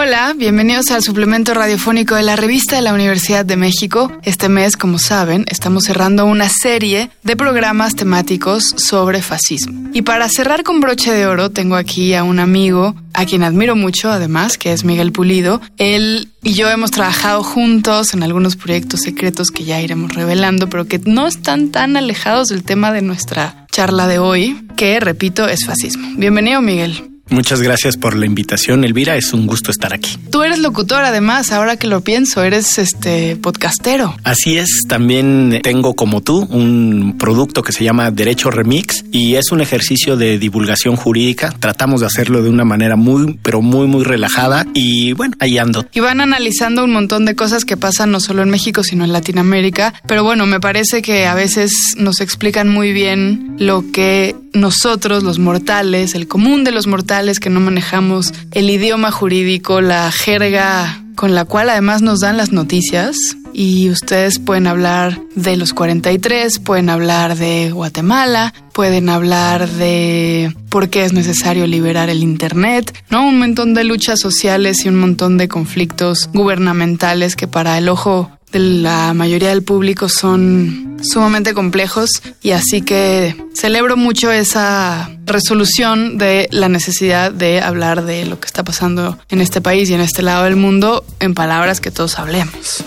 [0.00, 4.12] Hola, bienvenidos al suplemento radiofónico de la revista de la Universidad de México.
[4.22, 9.90] Este mes, como saben, estamos cerrando una serie de programas temáticos sobre fascismo.
[9.92, 13.74] Y para cerrar con broche de oro, tengo aquí a un amigo a quien admiro
[13.74, 15.60] mucho, además, que es Miguel Pulido.
[15.78, 20.86] Él y yo hemos trabajado juntos en algunos proyectos secretos que ya iremos revelando, pero
[20.86, 25.66] que no están tan alejados del tema de nuestra charla de hoy, que, repito, es
[25.66, 26.06] fascismo.
[26.16, 27.17] Bienvenido, Miguel.
[27.30, 29.16] Muchas gracias por la invitación, Elvira.
[29.16, 30.16] Es un gusto estar aquí.
[30.30, 34.16] Tú eres locutor, además, ahora que lo pienso, eres este podcastero.
[34.24, 39.52] Así es, también tengo como tú un producto que se llama Derecho Remix y es
[39.52, 41.54] un ejercicio de divulgación jurídica.
[41.58, 45.86] Tratamos de hacerlo de una manera muy, pero muy, muy relajada y bueno, ahí ando.
[45.92, 49.12] Y van analizando un montón de cosas que pasan no solo en México, sino en
[49.12, 49.94] Latinoamérica.
[50.06, 55.38] Pero bueno, me parece que a veces nos explican muy bien lo que nosotros, los
[55.38, 61.34] mortales, el común de los mortales que no manejamos el idioma jurídico, la jerga con
[61.34, 66.90] la cual además nos dan las noticias y ustedes pueden hablar de los 43, pueden
[66.90, 73.26] hablar de Guatemala, pueden hablar de por qué es necesario liberar el Internet, ¿no?
[73.26, 78.30] Un montón de luchas sociales y un montón de conflictos gubernamentales que para el ojo
[78.52, 86.18] de la mayoría del público son sumamente complejos y así que celebro mucho esa resolución
[86.18, 90.00] de la necesidad de hablar de lo que está pasando en este país y en
[90.00, 92.84] este lado del mundo en palabras que todos hablemos.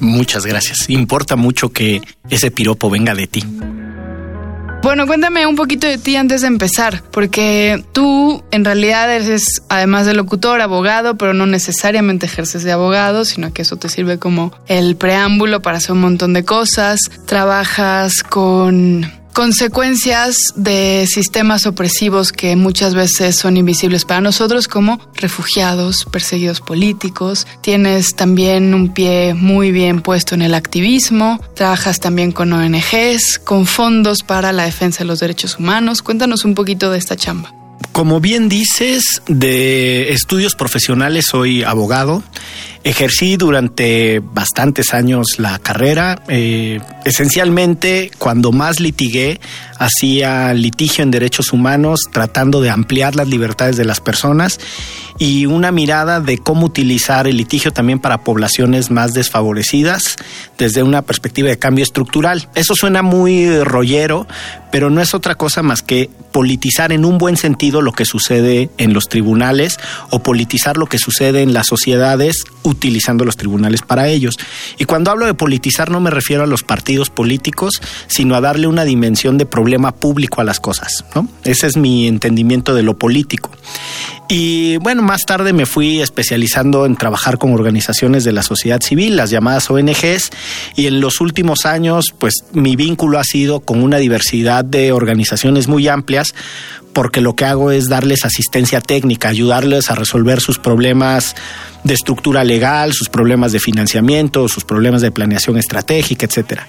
[0.00, 0.88] Muchas gracias.
[0.88, 3.44] Importa mucho que ese piropo venga de ti.
[4.86, 10.06] Bueno, cuéntame un poquito de ti antes de empezar, porque tú en realidad eres, además
[10.06, 14.52] de locutor, abogado, pero no necesariamente ejerces de abogado, sino que eso te sirve como
[14.68, 17.10] el preámbulo para hacer un montón de cosas.
[17.26, 26.06] Trabajas con consecuencias de sistemas opresivos que muchas veces son invisibles para nosotros como refugiados,
[26.10, 27.46] perseguidos políticos.
[27.60, 31.38] Tienes también un pie muy bien puesto en el activismo.
[31.54, 36.00] Trabajas también con ONGs, con fondos para la defensa de los derechos humanos.
[36.00, 37.52] Cuéntanos un poquito de esta chamba.
[37.92, 42.22] Como bien dices, de estudios profesionales soy abogado.
[42.86, 46.22] Ejercí durante bastantes años la carrera.
[46.28, 49.40] Eh, esencialmente, cuando más litigué,
[49.76, 54.60] hacía litigio en derechos humanos, tratando de ampliar las libertades de las personas
[55.18, 60.14] y una mirada de cómo utilizar el litigio también para poblaciones más desfavorecidas
[60.56, 62.48] desde una perspectiva de cambio estructural.
[62.54, 64.28] Eso suena muy rollero,
[64.76, 68.68] pero no es otra cosa más que politizar en un buen sentido lo que sucede
[68.76, 69.78] en los tribunales
[70.10, 74.36] o politizar lo que sucede en las sociedades utilizando los tribunales para ellos.
[74.76, 78.66] Y cuando hablo de politizar no me refiero a los partidos políticos, sino a darle
[78.66, 81.06] una dimensión de problema público a las cosas.
[81.14, 81.26] ¿no?
[81.44, 83.50] Ese es mi entendimiento de lo político.
[84.28, 89.16] Y bueno, más tarde me fui especializando en trabajar con organizaciones de la sociedad civil,
[89.16, 90.30] las llamadas ONGs,
[90.74, 95.68] y en los últimos años, pues mi vínculo ha sido con una diversidad de organizaciones
[95.68, 96.34] muy amplias,
[96.92, 101.34] porque lo que hago es darles asistencia técnica, ayudarles a resolver sus problemas
[101.84, 106.66] de estructura legal, sus problemas de financiamiento, sus problemas de planeación estratégica, etcétera.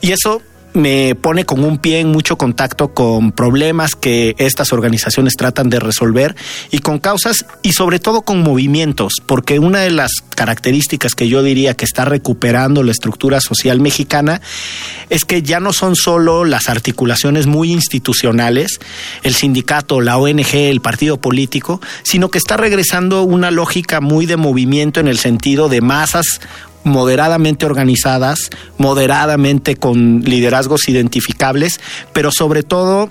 [0.00, 0.42] Y eso
[0.72, 5.80] me pone con un pie en mucho contacto con problemas que estas organizaciones tratan de
[5.80, 6.36] resolver
[6.70, 11.42] y con causas y sobre todo con movimientos, porque una de las características que yo
[11.42, 14.40] diría que está recuperando la estructura social mexicana
[15.10, 18.80] es que ya no son solo las articulaciones muy institucionales,
[19.22, 24.36] el sindicato, la ONG, el partido político, sino que está regresando una lógica muy de
[24.36, 26.40] movimiento en el sentido de masas
[26.84, 31.80] moderadamente organizadas, moderadamente con liderazgos identificables,
[32.12, 33.10] pero sobre todo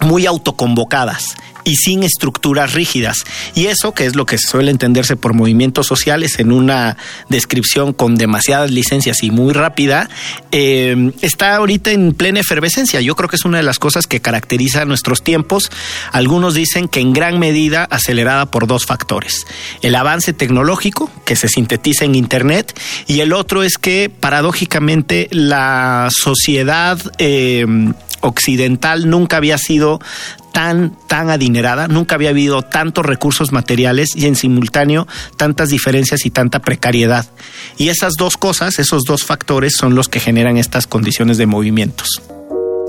[0.00, 1.34] muy autoconvocadas
[1.68, 3.24] y sin estructuras rígidas.
[3.54, 6.96] Y eso, que es lo que suele entenderse por movimientos sociales en una
[7.28, 10.08] descripción con demasiadas licencias y muy rápida,
[10.50, 13.02] eh, está ahorita en plena efervescencia.
[13.02, 15.70] Yo creo que es una de las cosas que caracteriza nuestros tiempos.
[16.10, 19.44] Algunos dicen que en gran medida acelerada por dos factores.
[19.82, 26.08] El avance tecnológico, que se sintetiza en Internet, y el otro es que paradójicamente la
[26.10, 26.98] sociedad...
[27.18, 27.66] Eh,
[28.20, 30.00] occidental nunca había sido
[30.52, 35.06] tan, tan adinerada, nunca había habido tantos recursos materiales y en simultáneo
[35.36, 37.26] tantas diferencias y tanta precariedad.
[37.76, 42.22] Y esas dos cosas, esos dos factores son los que generan estas condiciones de movimientos.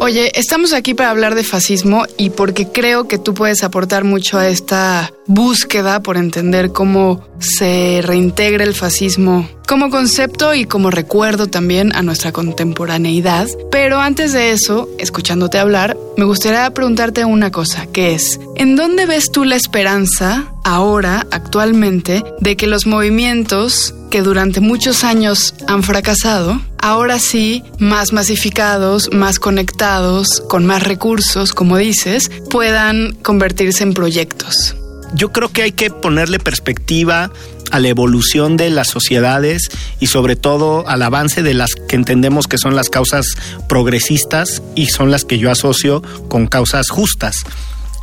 [0.01, 4.39] Oye, estamos aquí para hablar de fascismo y porque creo que tú puedes aportar mucho
[4.39, 11.45] a esta búsqueda por entender cómo se reintegra el fascismo como concepto y como recuerdo
[11.45, 13.47] también a nuestra contemporaneidad.
[13.71, 19.05] Pero antes de eso, escuchándote hablar, me gustaría preguntarte una cosa, que es, ¿en dónde
[19.05, 25.83] ves tú la esperanza ahora, actualmente, de que los movimientos que durante muchos años han
[25.83, 33.93] fracasado, ahora sí, más masificados, más conectados, con más recursos, como dices, puedan convertirse en
[33.93, 34.75] proyectos?
[35.13, 37.31] yo creo que hay que ponerle perspectiva
[37.71, 39.69] a la evolución de las sociedades
[39.99, 43.25] y sobre todo al avance de las que entendemos que son las causas
[43.67, 47.43] progresistas y son las que yo asocio con causas justas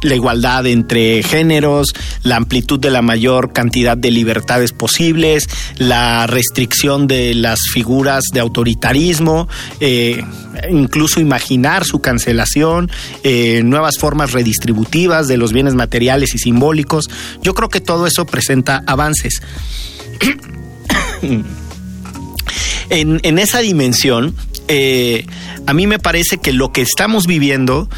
[0.07, 1.93] la igualdad entre géneros,
[2.23, 5.47] la amplitud de la mayor cantidad de libertades posibles,
[5.79, 9.49] la restricción de las figuras de autoritarismo,
[9.81, 10.25] eh,
[10.71, 12.91] incluso imaginar su cancelación,
[13.23, 17.09] eh, nuevas formas redistributivas de los bienes materiales y simbólicos.
[17.43, 19.43] Yo creo que todo eso presenta avances.
[22.91, 24.35] en, esa dimensión,
[24.69, 25.27] eh,
[25.67, 27.89] a mí me parece que lo que estamos viviendo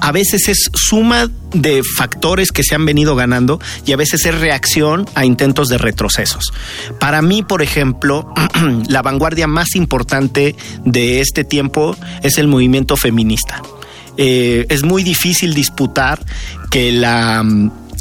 [0.00, 4.38] a veces es suma de factores que se han venido ganando y a veces es
[4.38, 6.52] reacción a intentos de retrocesos.
[6.98, 8.32] Para mí, por ejemplo,
[8.88, 13.62] la vanguardia más importante de este tiempo es el movimiento feminista.
[14.16, 16.20] Eh, es muy difícil disputar
[16.70, 17.44] que la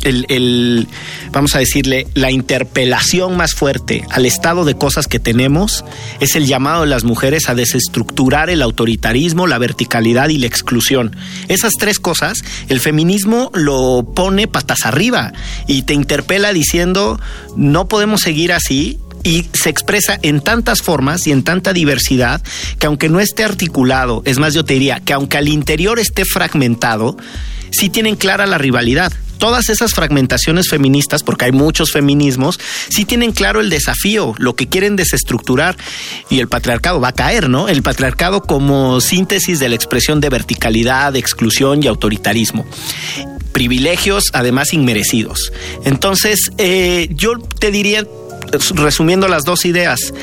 [0.03, 0.87] el,
[1.31, 5.83] vamos a decirle, la interpelación más fuerte al estado de cosas que tenemos
[6.19, 11.15] es el llamado de las mujeres a desestructurar el autoritarismo, la verticalidad y la exclusión.
[11.47, 15.33] Esas tres cosas, el feminismo lo pone patas arriba
[15.67, 17.19] y te interpela diciendo,
[17.55, 22.41] no podemos seguir así, y se expresa en tantas formas y en tanta diversidad
[22.79, 26.23] que aunque no esté articulado, es más yo te diría que aunque al interior esté
[26.25, 27.17] fragmentado,
[27.71, 33.31] sí tienen clara la rivalidad todas esas fragmentaciones feministas, porque hay muchos feminismos, sí tienen
[33.31, 35.77] claro el desafío, lo que quieren desestructurar
[36.29, 37.69] y el patriarcado va a caer, ¿no?
[37.69, 42.65] El patriarcado como síntesis de la expresión de verticalidad, de exclusión y autoritarismo
[43.53, 45.51] privilegios además inmerecidos.
[45.83, 48.05] Entonces, eh, yo te diría,
[48.75, 50.13] resumiendo las dos ideas,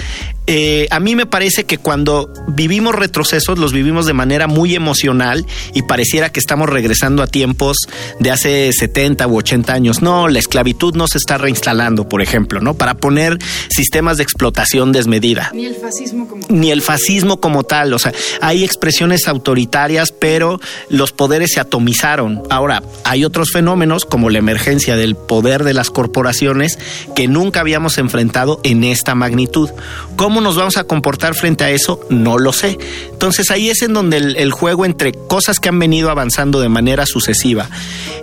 [0.47, 5.45] eh, a mí me parece que cuando vivimos retrocesos los vivimos de manera muy emocional
[5.75, 7.77] y pareciera que estamos regresando a tiempos
[8.21, 10.03] de hace 70 u 80 años.
[10.03, 12.75] No, la esclavitud no se está reinstalando, por ejemplo, ¿no?
[12.75, 13.39] Para poner
[13.69, 15.51] sistemas de explotación desmedida.
[15.53, 17.93] Ni el fascismo como Ni el fascismo como tal.
[17.93, 22.43] O sea, hay expresiones autoritarias, pero los poderes se atomizaron.
[22.51, 26.79] Ahora, hay otros fenómenos como la emergencia del poder de las corporaciones
[27.17, 29.71] que nunca habíamos enfrentado en esta magnitud.
[30.15, 31.99] ¿Cómo ¿Cómo nos vamos a comportar frente a eso?
[32.11, 32.77] No lo sé.
[33.11, 37.07] Entonces ahí es en donde el, juego entre cosas que han venido avanzando de manera
[37.07, 37.71] sucesiva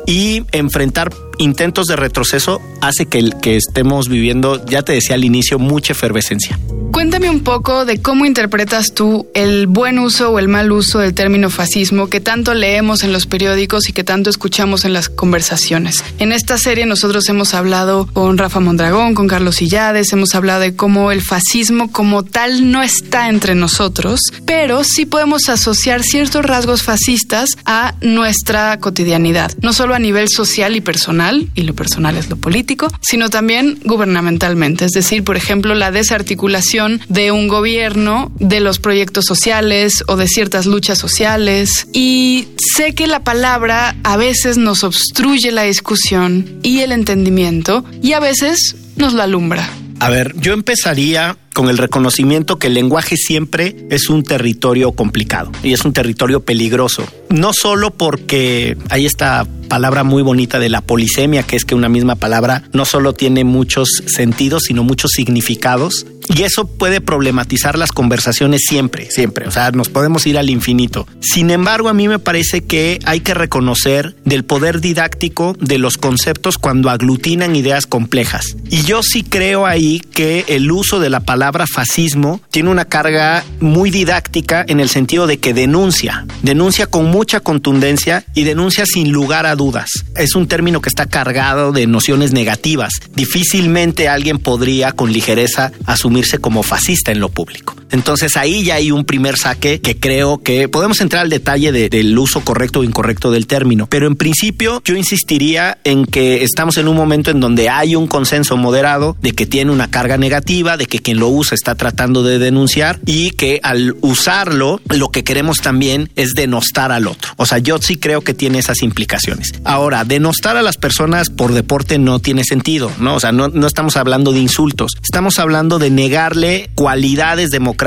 [0.06, 5.60] y enfrentar intentos de retroceso hace que, que estemos viviendo, ya te decía al inicio,
[5.60, 6.60] mucha efervescencia.
[6.94, 11.16] Cuéntame un poco de cómo interpretas tú el buen uso o el mal uso del
[11.16, 16.04] término fascismo que tanto leemos en los periódicos y que tanto escuchamos en las conversaciones.
[16.20, 20.76] En esta serie nosotros hemos hablado con Rafa Mondragón, con Carlos Illades, hemos hablado de
[20.76, 26.84] cómo el fascismo como tal no está entre nosotros, pero sí podemos asociar ciertos rasgos
[26.84, 31.23] fascistas a nuestra cotidianidad, no solo a nivel social y personal,
[31.56, 37.02] y lo personal es lo político, sino también gubernamentalmente, es decir, por ejemplo, la desarticulación
[37.10, 41.88] de un gobierno, de los proyectos sociales o de ciertas luchas sociales.
[41.94, 48.14] Y sé que la palabra a veces nos obstruye la discusión y el entendimiento y
[48.14, 49.70] a veces nos la alumbra.
[50.00, 55.52] A ver, yo empezaría con el reconocimiento que el lenguaje siempre es un territorio complicado
[55.64, 57.04] y es un territorio peligroso.
[57.30, 61.90] No solo porque hay esta palabra muy bonita de la polisemia, que es que una
[61.90, 66.06] misma palabra no solo tiene muchos sentidos, sino muchos significados.
[66.34, 69.48] Y eso puede problematizar las conversaciones siempre, siempre.
[69.48, 71.06] O sea, nos podemos ir al infinito.
[71.20, 75.98] Sin embargo, a mí me parece que hay que reconocer del poder didáctico de los
[75.98, 78.56] conceptos cuando aglutinan ideas complejas.
[78.70, 82.86] Y yo sí creo ahí que el uso de la palabra palabra fascismo tiene una
[82.86, 88.86] carga muy didáctica en el sentido de que denuncia, denuncia con mucha contundencia y denuncia
[88.86, 89.90] sin lugar a dudas.
[90.16, 92.94] Es un término que está cargado de nociones negativas.
[93.14, 97.73] Difícilmente alguien podría con ligereza asumirse como fascista en lo público.
[97.94, 102.18] Entonces ahí ya hay un primer saque que creo que podemos entrar al detalle del
[102.18, 106.88] uso correcto o incorrecto del término, pero en principio yo insistiría en que estamos en
[106.88, 110.88] un momento en donde hay un consenso moderado de que tiene una carga negativa, de
[110.88, 115.58] que quien lo usa está tratando de denunciar y que al usarlo lo que queremos
[115.58, 117.34] también es denostar al otro.
[117.38, 119.52] O sea, yo sí creo que tiene esas implicaciones.
[119.66, 123.18] Ahora, denostar a las personas por deporte no tiene sentido, ¿no?
[123.18, 127.83] O sea, no, no estamos hablando de insultos, estamos hablando de negarle cualidades democráticas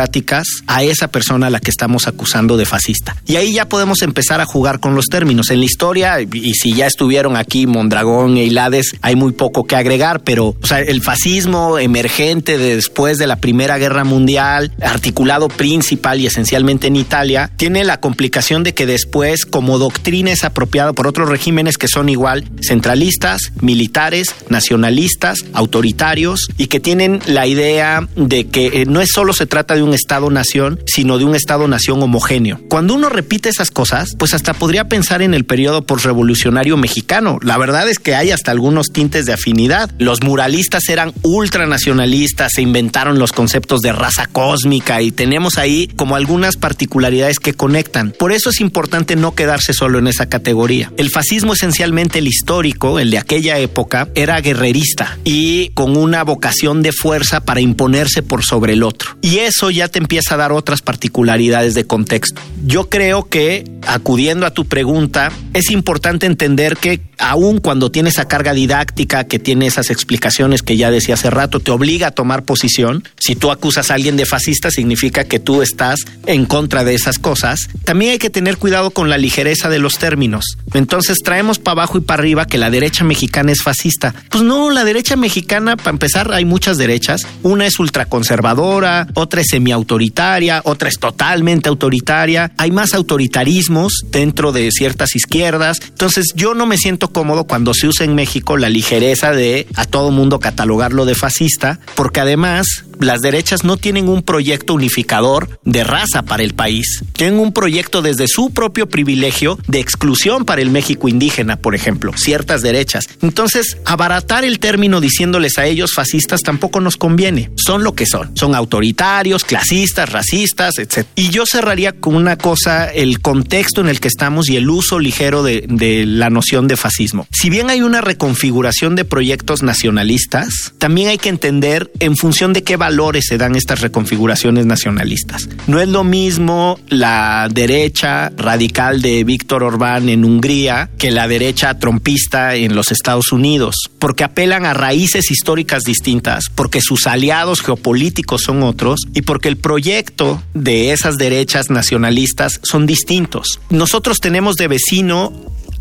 [0.67, 3.17] a esa persona a la que estamos acusando de fascista.
[3.27, 5.51] Y ahí ya podemos empezar a jugar con los términos.
[5.51, 9.77] En la historia, y si ya estuvieron aquí Mondragón e Hilades, hay muy poco que
[9.77, 16.27] agregar, pero el fascismo emergente de después de la Primera Guerra Mundial, articulado principal y
[16.27, 21.29] esencialmente en Italia, tiene la complicación de que después, como doctrina, es apropiado por otros
[21.29, 28.67] regímenes que son igual centralistas, militares, nacionalistas, autoritarios y que tienen la idea de que
[28.83, 32.61] eh, no es solo se trata de un Estado-nación, sino de un Estado-nación homogéneo.
[32.69, 37.39] Cuando uno repite esas cosas, pues hasta podría pensar en el periodo postrevolucionario mexicano.
[37.43, 39.91] La verdad es que hay hasta algunos tintes de afinidad.
[39.99, 46.17] Los muralistas eran ultranacionalistas, se inventaron los conceptos de raza cósmica y tenemos ahí como
[46.17, 48.13] algunas particularidades que conectan.
[48.19, 50.93] Por eso es importante no quedarse solo en esa categoría.
[50.97, 56.83] El fascismo esencialmente el histórico, el de aquella época, era guerrerista y con una vocación
[56.83, 59.17] de fuerza para imponerse por sobre el otro.
[59.23, 62.41] Y eso ya te empieza a dar otras particularidades de contexto.
[62.65, 68.29] Yo creo que, acudiendo a tu pregunta, es importante entender que aun cuando tiene esa
[68.29, 72.45] carga didáctica, que tiene esas explicaciones que ya decía hace rato, te obliga a tomar
[72.45, 73.05] posición.
[73.19, 77.19] Si tú acusas a alguien de fascista, significa que tú estás en contra de esas
[77.19, 77.61] cosas.
[77.85, 80.45] También hay que tener cuidado con la ligereza de los términos.
[80.75, 84.15] Entonces traemos para abajo y para arriba que la derecha mexicana es fascista.
[84.31, 87.23] Pues no, la derecha mexicana, para empezar, hay muchas derechas.
[87.43, 92.53] Una es ultraconservadora, otra es semiautoritaria, otra es totalmente autoritaria.
[92.59, 95.81] Hay más autoritarismos dentro de ciertas izquierdas.
[95.89, 99.87] Entonces yo no me siento cómodo cuando se usa en México la ligereza de a
[99.87, 102.67] todo mundo catalogarlo de fascista, porque además
[103.01, 107.03] las derechas no tienen un proyecto unificador de raza para el país.
[107.13, 112.13] Tienen un proyecto desde su propio privilegio de exclusión para el México indígena, por ejemplo,
[112.17, 113.05] ciertas derechas.
[113.23, 117.51] Entonces, abaratar el término diciéndoles a ellos fascistas tampoco nos conviene.
[117.57, 118.37] Son lo que son.
[118.37, 121.07] Son autoritarios, clasistas, racistas, etc.
[121.15, 124.99] Y yo cerraría con una cosa, el contexto en el que estamos y el uso
[124.99, 127.27] ligero de, de la noción de fascismo.
[127.31, 132.63] Si bien hay una reconfiguración de proyectos nacionalistas, también hay que entender en función de
[132.63, 135.49] qué valores se dan estas reconfiguraciones nacionalistas.
[135.67, 141.81] No es lo mismo la derecha radical de Víctor Orbán en Hungría que la derecha
[141.81, 148.43] trompista en los Estados Unidos, porque apelan a raíces históricas distintas, porque sus aliados geopolíticos
[148.43, 153.59] son otros y porque el proyecto de esas derechas nacionalistas son distintos.
[153.69, 155.33] Nosotros tenemos de vecino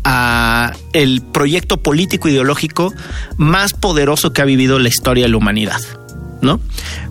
[0.02, 2.92] a el proyecto político ideológico
[3.36, 5.80] más poderoso que ha vivido la historia de la humanidad.
[6.42, 6.60] ¿No?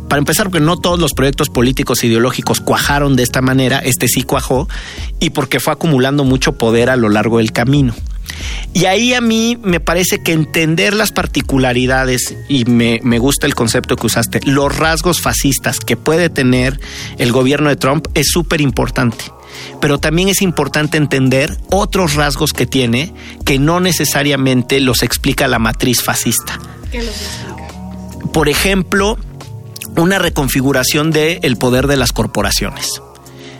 [0.08, 4.08] Para empezar, porque no todos los proyectos políticos e ideológicos cuajaron de esta manera, este
[4.08, 4.67] sí cuajó,
[5.20, 7.94] y porque fue acumulando mucho poder a lo largo del camino.
[8.74, 13.55] Y ahí a mí me parece que entender las particularidades, y me, me, gusta el
[13.55, 16.79] concepto que usaste, los rasgos fascistas que puede tener
[17.17, 19.25] el gobierno de Trump es súper importante.
[19.79, 23.13] Pero también es importante entender otros rasgos que tiene
[23.46, 26.60] que no necesariamente los explica la matriz fascista.
[26.91, 27.15] ¿Qué los?
[28.36, 29.18] Por ejemplo,
[29.96, 32.89] una reconfiguración del poder de las corporaciones.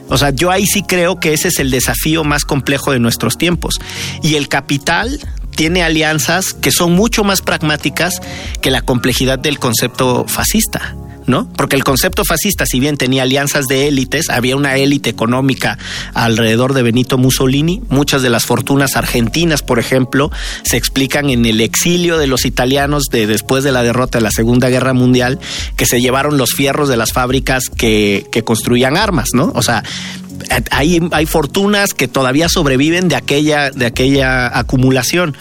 [0.10, 3.38] O sea, yo ahí sí creo que ese es el desafío más complejo de nuestros
[3.38, 3.75] tiempos.
[4.22, 5.22] Y el capital
[5.55, 8.22] tiene alianzas que son mucho más pragmáticas
[8.60, 10.94] que la complejidad del concepto fascista.
[11.27, 11.48] ¿No?
[11.55, 15.77] Porque el concepto fascista, si bien tenía alianzas de élites, había una élite económica
[16.13, 17.82] alrededor de Benito Mussolini.
[17.89, 20.32] Muchas de las fortunas argentinas, por ejemplo,
[20.63, 24.32] se explican en el exilio de los italianos de después de la derrota de la
[24.32, 25.39] Segunda Guerra Mundial,
[25.75, 29.51] que se llevaron los fierros de las fábricas que, que construían armas, ¿no?
[29.55, 29.84] O sea,
[30.72, 35.36] hay, hay fortunas que todavía sobreviven de aquella, de aquella acumulación